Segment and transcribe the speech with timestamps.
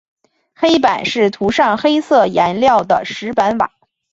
[0.55, 3.71] 黑板是涂上黑色颜料的石板瓦。